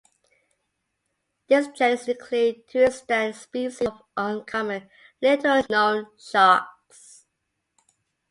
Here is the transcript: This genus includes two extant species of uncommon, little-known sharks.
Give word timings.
This 1.47 1.67
genus 1.77 2.07
includes 2.07 2.61
two 2.67 2.79
extant 2.79 3.35
species 3.35 3.85
of 3.87 4.01
uncommon, 4.17 4.89
little-known 5.21 6.07
sharks. 6.17 7.27